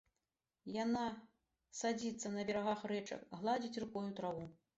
[0.83, 1.03] Яна
[1.81, 4.45] садзіцца на берагах рэчак, гладзіць рукою траву.